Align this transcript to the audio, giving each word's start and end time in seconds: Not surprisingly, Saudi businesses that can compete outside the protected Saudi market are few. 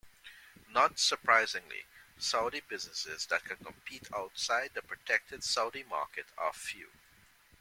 Not 0.67 0.97
surprisingly, 0.97 1.85
Saudi 2.17 2.61
businesses 2.61 3.27
that 3.27 3.43
can 3.45 3.57
compete 3.57 4.11
outside 4.11 4.71
the 4.73 4.81
protected 4.81 5.43
Saudi 5.43 5.83
market 5.83 6.25
are 6.39 6.53
few. 6.53 6.89